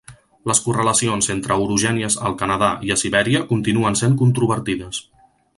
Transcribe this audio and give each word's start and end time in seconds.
Les 0.51 0.61
correlacions 0.67 1.27
entre 1.33 1.57
orogènies 1.65 2.17
al 2.29 2.37
Canadà 2.41 2.71
i 2.89 2.95
a 2.97 2.99
Sibèria 3.05 3.45
continuen 3.55 4.03
sent 4.05 4.21
controvertides. 4.23 5.05